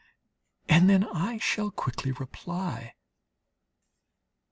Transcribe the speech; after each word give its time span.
And 0.67 0.89
then 0.89 1.03
I 1.03 1.37
shall 1.37 1.69
quickly 1.69 2.11
reply. 2.11 2.95